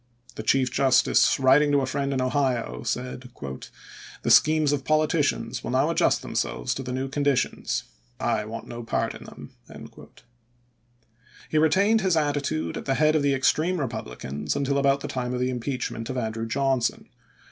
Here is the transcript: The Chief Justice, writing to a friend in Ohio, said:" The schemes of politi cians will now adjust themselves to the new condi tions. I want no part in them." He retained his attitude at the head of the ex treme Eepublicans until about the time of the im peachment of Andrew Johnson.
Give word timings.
The 0.33 0.41
Chief 0.41 0.71
Justice, 0.71 1.39
writing 1.39 1.71
to 1.73 1.81
a 1.81 1.85
friend 1.85 2.11
in 2.11 2.21
Ohio, 2.23 2.81
said:" 2.81 3.29
The 4.23 4.31
schemes 4.31 4.71
of 4.71 4.83
politi 4.83 5.19
cians 5.19 5.63
will 5.63 5.69
now 5.69 5.91
adjust 5.91 6.23
themselves 6.23 6.73
to 6.73 6.81
the 6.81 6.91
new 6.91 7.07
condi 7.07 7.37
tions. 7.37 7.83
I 8.19 8.45
want 8.45 8.67
no 8.67 8.81
part 8.81 9.13
in 9.13 9.25
them." 9.25 9.51
He 11.49 11.59
retained 11.59 12.01
his 12.01 12.17
attitude 12.17 12.77
at 12.77 12.85
the 12.85 12.95
head 12.95 13.15
of 13.15 13.21
the 13.21 13.35
ex 13.35 13.53
treme 13.53 13.77
Eepublicans 13.77 14.55
until 14.55 14.79
about 14.79 15.01
the 15.01 15.07
time 15.07 15.35
of 15.35 15.39
the 15.39 15.51
im 15.51 15.59
peachment 15.59 16.09
of 16.09 16.17
Andrew 16.17 16.47
Johnson. 16.47 17.07